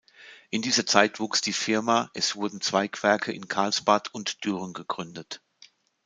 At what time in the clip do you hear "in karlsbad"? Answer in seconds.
3.31-4.11